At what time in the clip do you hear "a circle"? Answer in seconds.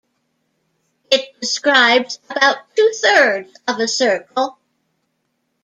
3.79-4.57